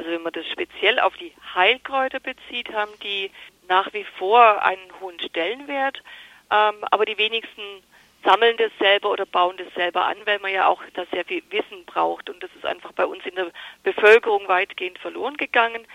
[0.00, 3.30] Also wenn man das speziell auf die Heilkräuter bezieht, haben die
[3.68, 6.02] nach wie vor einen hohen Stellenwert,
[6.50, 7.62] ähm, aber die wenigsten
[8.24, 11.42] sammeln das selber oder bauen das selber an, weil man ja auch da sehr viel
[11.50, 12.30] Wissen braucht.
[12.30, 13.50] Und das ist einfach bei uns in der
[13.82, 15.86] Bevölkerung weitgehend verloren gegangen.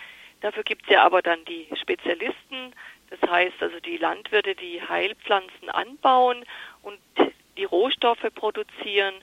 [0.42, 2.76] Dafür gibt es ja aber dann die Spezialisten,
[3.10, 6.46] das heißt also die Landwirte, die Heilpflanzen anbauen
[6.84, 7.00] und
[7.58, 9.16] die Rohstoffe produzieren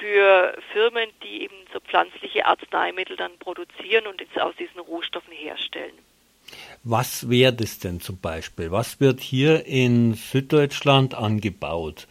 [0.00, 5.94] für Firmen, die eben so pflanzliche Arzneimittel dann produzieren und jetzt aus diesen Rohstoffen herstellen.
[6.82, 8.70] Was wäre das denn zum Beispiel?
[8.70, 12.06] Was wird hier in Süddeutschland angebaut?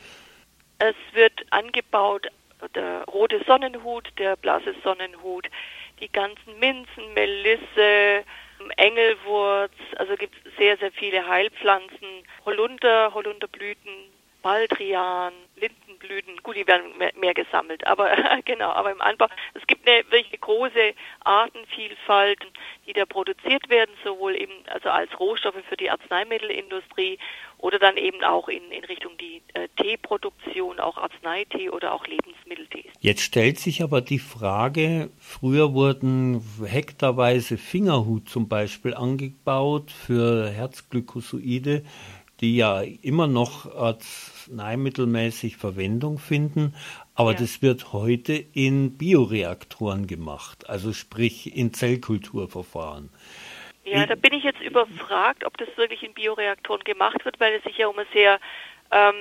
[0.80, 2.28] Es wird angebaut
[2.76, 5.50] der rote Sonnenhut, der blasse Sonnenhut,
[6.00, 8.24] die ganzen Minzen, Melisse,
[8.78, 13.92] Engelwurz, also gibt es sehr, sehr viele Heilpflanzen, Holunder, Holunderblüten,
[14.44, 18.10] Baldrian, Lindenblüten, gut, die werden mehr, mehr, gesammelt, aber
[18.46, 20.94] genau, aber im Anbau, es gibt eine wirklich große
[21.24, 22.40] Artenvielfalt,
[22.86, 27.18] die da produziert werden, sowohl eben also als Rohstoffe für die Arzneimittelindustrie
[27.58, 32.84] oder dann eben auch in, in Richtung die äh, Teeproduktion, auch Arzneitee oder auch Lebensmitteltee.
[33.00, 41.84] Jetzt stellt sich aber die Frage, früher wurden hektarweise Fingerhut zum Beispiel angebaut für Herzglykosoide
[42.42, 46.76] die ja immer noch arzneimittelmäßig Verwendung finden,
[47.16, 47.40] aber ja.
[47.40, 53.10] das wird heute in Bioreaktoren gemacht, also sprich in Zellkulturverfahren.
[53.86, 57.64] Ja, da bin ich jetzt überfragt, ob das wirklich in Bioreaktoren gemacht wird, weil es
[57.64, 58.40] sich ja um ein sehr,
[58.92, 59.16] ähm,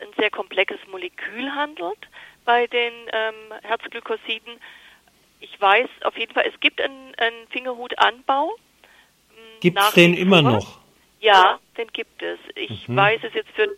[0.00, 1.98] ein sehr komplexes Molekül handelt
[2.44, 4.60] bei den ähm, Herzglykosiden.
[5.40, 8.54] Ich weiß auf jeden Fall, es gibt einen, einen Fingerhutanbau.
[9.60, 10.78] Gibt es den immer noch?
[11.20, 12.38] Ja, den gibt es.
[12.54, 12.96] Ich mhm.
[12.96, 13.68] weiß es jetzt für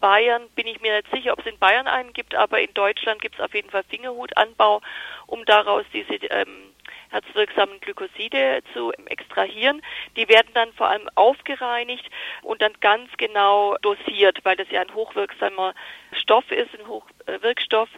[0.00, 3.20] Bayern, bin ich mir nicht sicher, ob es in Bayern einen gibt, aber in Deutschland
[3.22, 4.82] gibt es auf jeden Fall Fingerhutanbau,
[5.26, 6.72] um daraus diese ähm,
[7.10, 9.82] herzwirksamen Glykoside zu extrahieren.
[10.16, 12.08] Die werden dann vor allem aufgereinigt
[12.42, 15.74] und dann ganz genau dosiert, weil das ja ein hochwirksamer
[16.12, 17.88] Stoff ist, ein Hochwirkstoff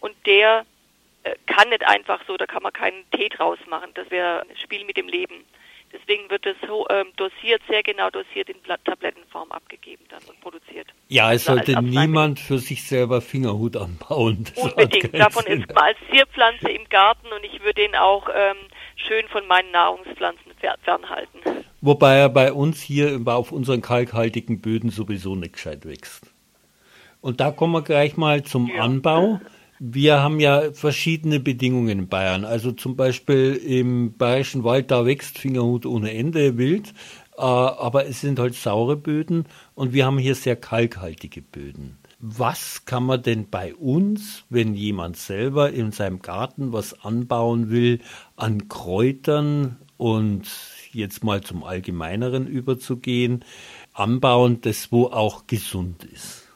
[0.00, 0.64] und der
[1.24, 3.90] äh, kann nicht einfach so, da kann man keinen Tee draus machen.
[3.94, 5.44] Das wäre ein Spiel mit dem Leben.
[5.92, 6.56] Deswegen wird es
[6.90, 10.88] ähm, dosiert, sehr genau dosiert in Tablettenform abgegeben dann und produziert.
[11.08, 14.44] Ja, es also sollte niemand für sich selber Fingerhut anbauen.
[14.54, 15.18] Das Unbedingt.
[15.18, 15.60] Davon Sinn.
[15.60, 18.56] ist man als Zierpflanze im Garten und ich würde ihn auch ähm,
[18.96, 20.52] schön von meinen Nahrungspflanzen
[20.84, 21.40] fernhalten.
[21.80, 26.32] Wobei er bei uns hier auf unseren kalkhaltigen Böden sowieso nicht gescheit wächst.
[27.20, 28.82] Und da kommen wir gleich mal zum ja.
[28.82, 29.40] Anbau.
[29.80, 32.44] Wir haben ja verschiedene Bedingungen in Bayern.
[32.44, 36.94] Also zum Beispiel im Bayerischen Wald, da wächst Fingerhut ohne Ende wild,
[37.36, 39.44] äh, aber es sind halt saure Böden
[39.74, 41.98] und wir haben hier sehr kalkhaltige Böden.
[42.18, 48.00] Was kann man denn bei uns, wenn jemand selber in seinem Garten was anbauen will,
[48.34, 50.48] an Kräutern und
[50.90, 53.44] jetzt mal zum Allgemeineren überzugehen,
[53.92, 56.47] anbauen, das wo auch gesund ist?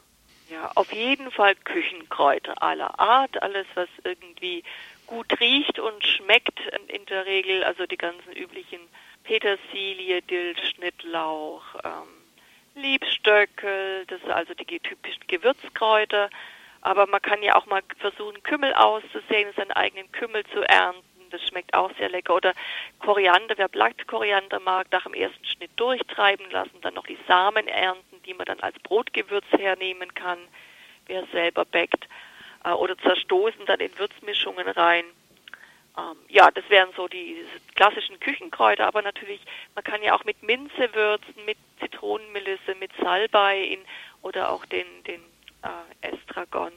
[0.75, 4.63] Auf jeden Fall Küchenkräuter aller Art, alles was irgendwie
[5.07, 6.59] gut riecht und schmeckt
[6.89, 8.81] in der Regel, also die ganzen üblichen
[9.25, 12.23] Petersilie, Dill, Schnittlauch, ähm,
[12.75, 16.31] Liebstöckel, das sind also die typischen Gewürzkräuter.
[16.81, 21.03] Aber man kann ja auch mal versuchen, Kümmel auszusehen, seinen eigenen Kümmel zu ernten.
[21.31, 22.35] Das schmeckt auch sehr lecker.
[22.35, 22.55] Oder
[22.99, 28.12] Koriander, wer Blattkoriander mag, nach dem ersten Schnitt durchtreiben lassen, dann noch die Samen ernten,
[28.23, 30.39] die man dann als Brotgewürz hernehmen kann
[31.07, 32.09] wer selber backt,
[32.65, 35.05] äh, oder zerstoßen dann in Würzmischungen rein.
[35.97, 37.45] Ähm, ja, das wären so die
[37.75, 39.41] klassischen Küchenkräuter, aber natürlich,
[39.75, 43.81] man kann ja auch mit Minze würzen, mit Zitronenmelisse, mit Salbei in,
[44.23, 45.21] oder auch den, den
[45.63, 46.73] äh, Estragon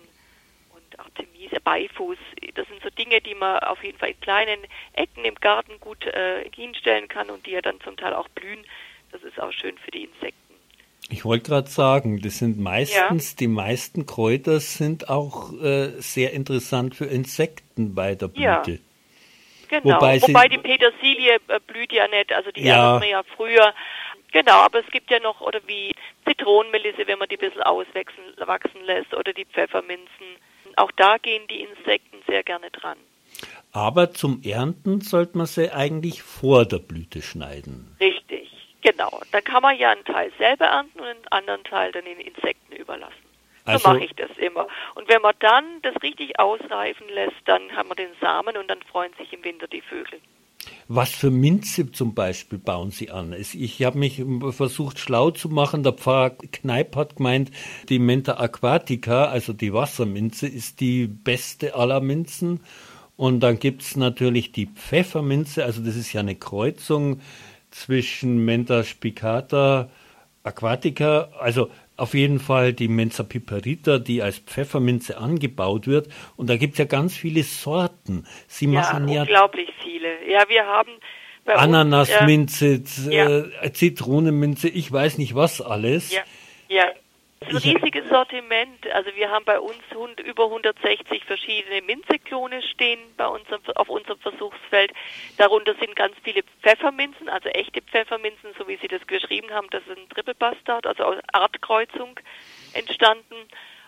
[0.72, 2.18] und Artemisia, Beifuß.
[2.56, 4.60] Das sind so Dinge, die man auf jeden Fall in kleinen
[4.94, 8.66] Ecken im Garten gut äh, hinstellen kann und die ja dann zum Teil auch blühen.
[9.12, 10.45] Das ist auch schön für die Insekten.
[11.10, 13.38] Ich wollte gerade sagen, das sind meistens, ja.
[13.40, 18.72] die meisten Kräuter sind auch äh, sehr interessant für Insekten bei der Blüte.
[18.72, 18.78] Ja.
[19.68, 23.00] Genau, wobei, wobei die Petersilie äh, blüht ja nicht, also die ja.
[23.00, 23.74] wir ja früher.
[24.32, 25.92] Genau, aber es gibt ja noch, oder wie
[26.28, 30.26] Zitronenmelisse, wenn man die ein bisschen auswachsen wachsen lässt, oder die Pfefferminzen.
[30.76, 32.98] Auch da gehen die Insekten sehr gerne dran.
[33.72, 37.96] Aber zum Ernten sollte man sie eigentlich vor der Blüte schneiden.
[38.00, 38.15] Richtig.
[38.86, 42.20] Genau, dann kann man ja einen Teil selber ernten und einen anderen Teil dann den
[42.20, 43.16] Insekten überlassen.
[43.66, 44.68] Also, so mache ich das immer.
[44.94, 48.80] Und wenn man dann das richtig ausreifen lässt, dann haben wir den Samen und dann
[48.84, 50.20] freuen sich im Winter die Vögel.
[50.88, 53.34] Was für Minze zum Beispiel bauen Sie an?
[53.34, 55.82] Ich habe mich versucht schlau zu machen.
[55.82, 57.50] Der Pfarrer Kneip hat gemeint,
[57.90, 62.60] die Menta aquatica, also die Wasserminze, ist die beste aller Minzen.
[63.18, 67.22] Und dann gibt es natürlich die Pfefferminze, also das ist ja eine Kreuzung
[67.76, 69.90] zwischen Menta spicata,
[70.44, 76.08] aquatica, also auf jeden Fall die Mensa piperita, die als Pfefferminze angebaut wird.
[76.38, 78.26] Und da gibt es ja ganz viele Sorten.
[78.48, 80.30] Sie ja, machen ja unglaublich viele.
[80.30, 80.92] Ja, wir haben
[81.46, 83.74] Ananasminze, uns, äh, ja.
[83.74, 86.14] Zitronenminze, ich weiß nicht was alles.
[86.14, 86.22] Ja,
[86.70, 86.86] ja.
[87.42, 88.88] Ein riesiges Sortiment.
[88.92, 89.76] Also wir haben bei uns
[90.26, 94.92] über 160 verschiedene Minzeklone stehen bei unserem, auf unserem Versuchsfeld.
[95.38, 99.68] Darunter sind ganz viele Pfefferminzen, also echte Pfefferminzen, so wie Sie das geschrieben haben.
[99.70, 102.20] Das ist ein Triple Bastard, also aus Artkreuzung
[102.74, 103.36] entstanden.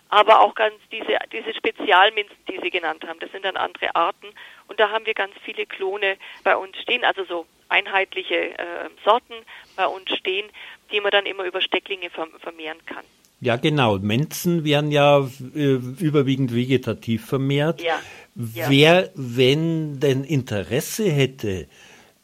[0.09, 4.27] Aber auch ganz diese, diese Spezialminzen, die Sie genannt haben, das sind dann andere Arten.
[4.67, 9.35] Und da haben wir ganz viele Klone bei uns stehen, also so einheitliche äh, Sorten
[9.75, 10.49] bei uns stehen,
[10.91, 13.03] die man dann immer über Stecklinge vermehren kann.
[13.39, 13.99] Ja, genau.
[13.99, 17.81] Menzen werden ja äh, überwiegend vegetativ vermehrt.
[17.81, 17.99] Ja.
[18.35, 18.69] ja.
[18.69, 21.67] Wer, wenn denn Interesse hätte,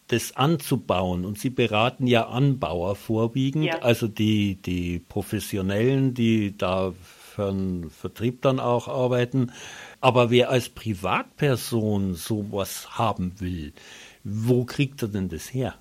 [0.07, 3.79] das anzubauen, und Sie beraten ja Anbauer vorwiegend, ja.
[3.79, 6.93] also die, die Professionellen, die da
[7.33, 9.51] für einen Vertrieb dann auch arbeiten,
[10.01, 13.73] aber wer als Privatperson sowas haben will,
[14.23, 15.75] wo kriegt er denn das her?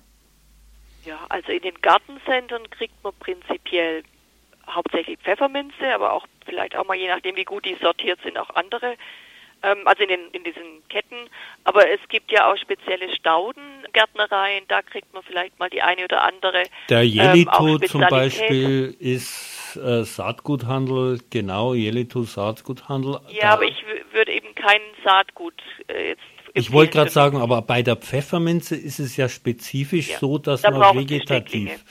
[1.05, 4.03] Ja, also in den Gartencentern kriegt man prinzipiell
[4.67, 8.49] hauptsächlich Pfefferminze, aber auch vielleicht auch mal je nachdem, wie gut die sortiert sind, auch
[8.51, 8.95] andere.
[9.63, 11.15] Ähm, also in, den, in diesen Ketten.
[11.63, 16.23] Aber es gibt ja auch spezielle Staudengärtnereien, da kriegt man vielleicht mal die eine oder
[16.23, 16.63] andere.
[16.89, 23.19] Der Jelito ähm, zum Beispiel ist äh, Saatguthandel, genau, Jelito Saatguthandel.
[23.29, 25.55] Ja, da aber ich würde eben keinen Saatgut
[25.87, 26.21] äh, jetzt
[26.55, 30.19] ich wollte gerade sagen, aber bei der Pfefferminze ist es ja spezifisch ja.
[30.19, 31.83] so, dass da man vegetativ.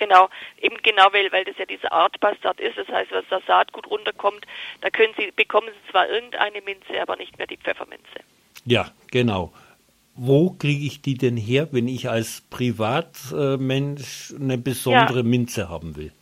[0.00, 0.30] Genau.
[0.62, 2.76] Eben genau, weil, weil das ja diese Artbastard ist.
[2.78, 4.46] Das heißt, was das Saatgut runterkommt,
[4.80, 8.20] da können Sie, bekommen Sie zwar irgendeine Minze, aber nicht mehr die Pfefferminze.
[8.64, 9.52] Ja, genau.
[10.14, 15.22] Wo kriege ich die denn her, wenn ich als Privatmensch eine besondere ja.
[15.22, 16.12] Minze haben will?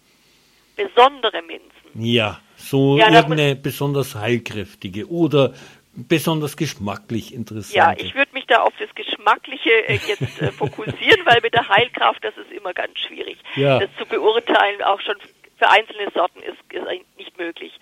[0.76, 1.68] Besondere Minzen?
[1.94, 5.54] Ja, so ja, irgendeine besonders heilkräftige oder
[5.94, 7.74] besonders geschmacklich interessant.
[7.74, 12.24] Ja, ich würde da auf das Geschmackliche äh, jetzt äh, fokussieren, weil mit der Heilkraft,
[12.24, 13.38] das ist immer ganz schwierig.
[13.54, 13.78] Ja.
[13.78, 15.16] Das zu beurteilen, auch schon
[15.58, 16.86] für einzelne Sorten ist, ist
[17.16, 17.72] nicht möglich.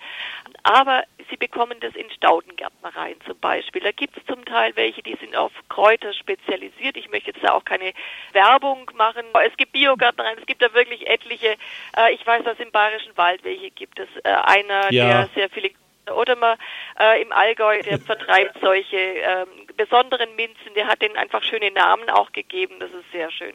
[0.63, 3.81] Aber Sie bekommen das in Staudengärtnereien zum Beispiel.
[3.81, 6.95] Da gibt es zum Teil welche, die sind auf Kräuter spezialisiert.
[6.97, 7.93] Ich möchte jetzt da auch keine
[8.31, 9.25] Werbung machen.
[9.45, 11.55] Es gibt Biogärtnereien, es gibt da wirklich etliche.
[11.95, 14.07] Äh, ich weiß, dass im Bayerischen Wald welche gibt es.
[14.23, 15.07] Einer, ja.
[15.07, 15.71] der sehr viele
[16.11, 16.57] oder man
[16.99, 22.09] äh, im Allgäu, der vertreibt solche ähm, besonderen Minzen, der hat denen einfach schöne Namen
[22.09, 23.53] auch gegeben, das ist sehr schön.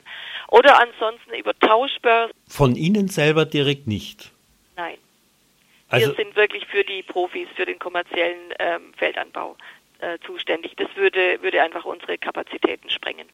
[0.49, 2.35] Oder ansonsten über Tauschbörsen.
[2.49, 4.33] Von Ihnen selber direkt nicht?
[4.77, 4.99] Nein.
[5.89, 9.57] Also Wir sind wirklich für die Profis, für den kommerziellen ähm, Feldanbau
[9.99, 10.75] äh, zuständig.
[10.77, 13.29] Das würde, würde einfach unsere Kapazitäten sprengen.